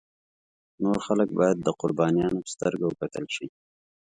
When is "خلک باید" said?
1.05-1.57